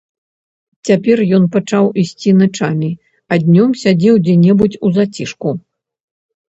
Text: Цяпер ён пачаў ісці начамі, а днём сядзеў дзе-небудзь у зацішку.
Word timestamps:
Цяпер 0.87 1.21
ён 1.39 1.45
пачаў 1.57 1.85
ісці 2.05 2.31
начамі, 2.41 2.91
а 3.31 3.41
днём 3.45 3.79
сядзеў 3.85 4.15
дзе-небудзь 4.27 4.81
у 4.87 4.97
зацішку. 5.01 5.49